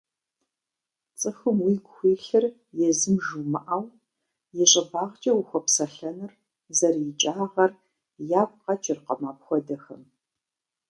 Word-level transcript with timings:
ЦӀыхум 1.19 1.57
уигу 1.65 1.91
хуилъыр 1.95 2.45
езым 2.87 3.15
жумыӀэу, 3.25 3.83
и 4.61 4.63
щӀыбагъкӀэ 4.71 5.31
ухуэпсэлъэныр 5.39 6.31
зэрыикӀагъэр 6.77 7.71
ягу 8.41 8.59
къэкӀыркъым 8.63 9.21
апхуэдэхэм. 9.31 10.01